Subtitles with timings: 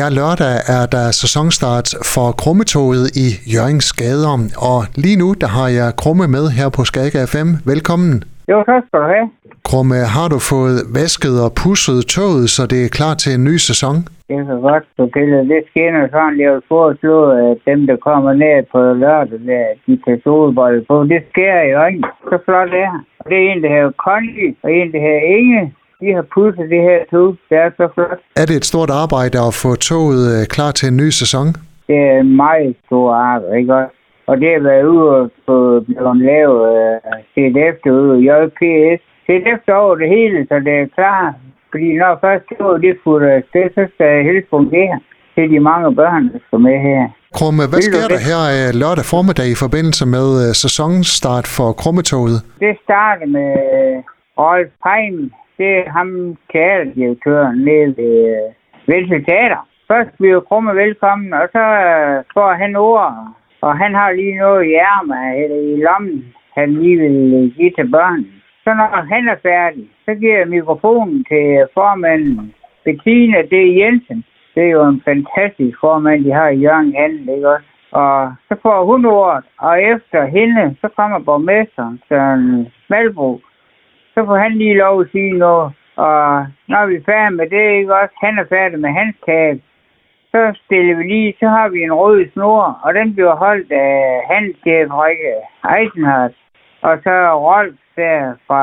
[0.00, 4.36] Her lørdag er der sæsonstart for Krummetoget i Jørgens Gader,
[4.70, 7.50] og lige nu der har jeg Krumme med her på Skaga FM.
[7.72, 8.12] Velkommen.
[8.52, 9.26] Jo, tak skal du have.
[9.68, 13.56] Krumme, har du fået vasket og pusset toget, så det er klar til en ny
[13.68, 13.96] sæson?
[14.28, 15.42] Det er så godt, du piller.
[15.52, 17.16] Det skinner sådan, jeg vil foreslå,
[17.48, 20.96] at dem, der kommer ned på lørdag, der, de kan solbold på.
[21.12, 22.02] Det sker jo ikke.
[22.28, 22.88] Så flot det.
[23.28, 25.62] Det er en, der hedder Conny, og en, der hedder Inge
[26.04, 27.28] de har pudset det her tog.
[27.48, 28.20] Det er så flot.
[28.40, 31.46] Er det et stort arbejde at få toget øh, klar til en ny sæson?
[31.88, 33.96] Det er en meget stor arbejde, ikke også?
[34.30, 39.00] Og det har været ude på blevet lavet uh, set efter ude i JPS.
[39.52, 41.34] Efter over det hele, så det er klar.
[41.70, 44.96] Fordi når først toget det fuldt det, så skal det helst fungere
[45.34, 47.02] til de mange børn, der skal med her.
[47.38, 50.26] Krumme, hvad sker der her øh, lørdag formiddag i forbindelse med
[50.64, 52.38] sæsonstart for Krummetoget?
[52.64, 53.50] Det starter med
[54.42, 55.16] Rolf Heim,
[55.58, 58.52] det er ham teaterdirektøren nede ved uh,
[58.88, 59.68] Velse Teater.
[59.88, 63.28] Først bliver Krumme velkommen, og så øh, får han ord.
[63.60, 67.70] Og han har lige noget i ærmet eller i lommen, han lige vil øh, give
[67.70, 68.26] til børnene.
[68.64, 73.54] Så når han er færdig, så giver jeg mikrofonen til formanden Bettina D.
[73.80, 74.24] Jensen.
[74.54, 77.66] Det er jo en fantastisk formand, de har i Jørgen Handel, ikke også?
[77.90, 83.40] Og så får hun ordet, og efter hende, så kommer borgmesteren, Søren Malbro,
[84.14, 85.72] så får han lige lov at sige noget.
[85.96, 89.58] Og når vi er færdige med det, ikke også, han er færdig med hans tab,
[90.32, 94.22] så stiller vi lige, så har vi en rød snor, og den bliver holdt af
[94.30, 95.34] handelschef Rikke
[95.76, 96.34] Eisenhardt,
[96.82, 97.14] og så
[97.48, 98.62] Rolf der fra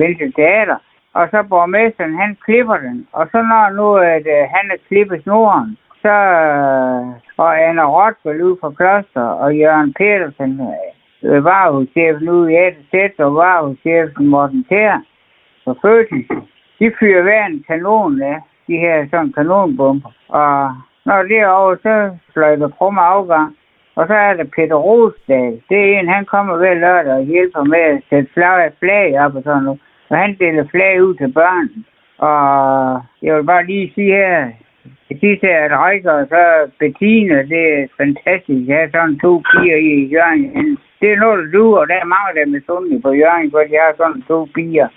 [0.00, 0.78] Venstre Teater,
[1.14, 5.22] og så borgmesteren, han klipper den, og så når nu, at uh, han er klippet
[5.22, 6.14] snoren, så,
[6.50, 10.91] uh, og Anna Rotvald ud fra Kloster, og Jørgen Petersen, øh,
[11.24, 15.00] Øh, varehuschefen ude i ATZ og varehuschefen Morten Tær
[15.64, 16.24] for Fødsel.
[16.78, 20.10] De fyrer hver en kanon af de her sådan kanonbomber.
[20.28, 23.56] Og når det er over, så fløjter krumme afgang.
[23.96, 25.60] Og så er der Peter Rosdal.
[25.68, 29.34] Det er en, han kommer hver lørdag og hjælper med at sætte flag, flag op
[29.34, 29.80] og sådan noget.
[30.08, 31.68] Og han deler flag ud til børn.
[32.18, 34.48] Og jeg vil bare lige sige her,
[35.08, 38.68] det sidste er at Rikker og så Bettina, det er fantastisk.
[38.68, 42.30] Jeg har sådan to piger i Jørgen det er noget, du og der er mange,
[42.34, 44.88] der er misundelige på Jørgen, for de har sådan to piger,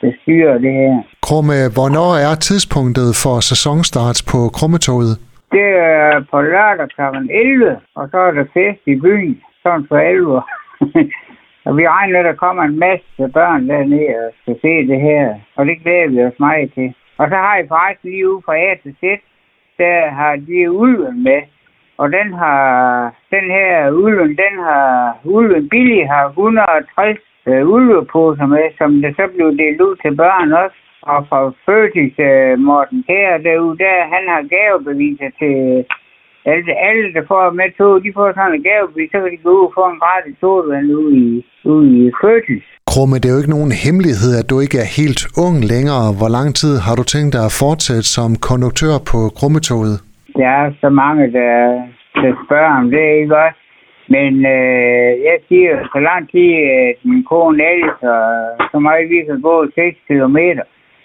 [0.00, 0.94] der styrer det her.
[1.26, 5.12] Krumme, hvornår er tidspunktet for sæsonstart på Krummetoget?
[5.56, 7.02] Det er på lørdag kl.
[7.30, 10.42] 11, og så er der fest i byen, sådan for 11.
[11.66, 15.24] og vi regner, at der kommer en masse børn dernede og skal se det her,
[15.56, 16.88] og det glæder vi os meget til.
[17.18, 19.02] Og så har I faktisk lige ude fra A til Z,
[19.78, 21.40] der har de ulven med,
[22.00, 22.62] og den har,
[23.34, 27.18] den her ulven, den har, ulven billig har 160
[27.48, 30.78] øh, ulveposer med, som det så blev delt ud til børn også.
[31.12, 35.56] Og fra Føtis øh, Morten Kær derude, der han har gavebeviser til
[36.52, 39.50] alle, alle, der får med tog, de får sådan en gavebevis, så kan de gå
[39.58, 41.28] ud og få en gratis sodavand ude i,
[41.72, 42.64] ude i Føtis.
[42.90, 46.06] Krumme, det er jo ikke nogen hemmelighed, at du ikke er helt ung længere.
[46.18, 49.96] Hvor lang tid har du tænkt dig at fortsætte som konduktør på Krummetoget?
[50.36, 51.82] Der er så mange, der,
[52.14, 53.60] der spørger om det, ikke også?
[54.08, 58.16] Men øh, jeg siger, så lang tid, at min kone elsker,
[58.72, 60.38] så meget vi kan gå 6 km,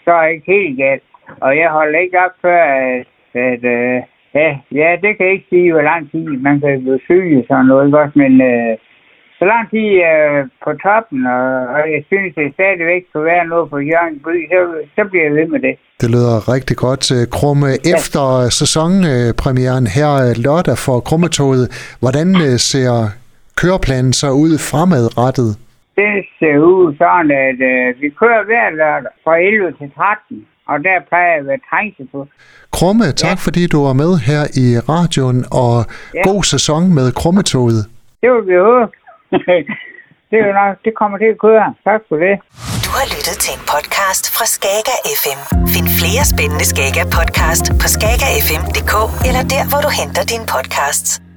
[0.03, 1.03] så er jeg ikke helt galt.
[1.41, 4.01] Og jeg holder ikke op før, at, at øh,
[4.33, 7.45] ja, ja, det kan jeg ikke sige, hvor lang tid man kan blive syg og
[7.47, 8.19] sådan noget, ikke også?
[8.19, 8.77] Men øh,
[9.39, 11.45] så lang tid øh, på toppen, og,
[11.75, 14.59] og jeg synes, det stadigvæk skal være noget på Jørgen by, så,
[14.95, 15.75] så bliver jeg ved med det.
[16.01, 17.03] Det lyder rigtig godt.
[17.37, 18.49] Krumme, efter ja.
[18.59, 20.11] sæsonpremieren her
[20.45, 21.65] lørdag for Krummetoget,
[22.03, 22.93] hvordan øh, ser
[23.61, 25.51] køreplanen så ud fremadrettet?
[25.99, 30.77] Det ser ud sådan, at øh, vi kører hver lørdag fra 11 til 13 og
[30.87, 32.19] der plejer jeg at være trængsel på.
[32.77, 33.45] Krumme, tak ja.
[33.45, 35.75] fordi du var med her i radioen, og
[36.15, 36.21] ja.
[36.31, 37.81] god sæson med Krummetoget.
[38.21, 38.91] Det vil vi håbe.
[40.29, 41.65] det er jo nok, det kommer til at køre.
[41.87, 42.33] Tak for det.
[42.85, 45.39] Du har lyttet til en podcast fra Skager FM.
[45.73, 48.93] Find flere spændende Skager podcast på skagerfm.dk
[49.27, 51.28] eller der, hvor du henter dine podcasts.